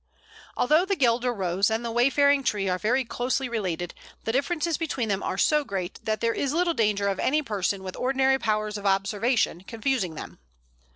[0.57, 3.93] Although the Guelder Rose and the Wayfaring tree are very closely related,
[4.23, 7.83] the differences between them are so great that there is little danger of any person
[7.83, 10.39] with ordinary powers of observation confusing them.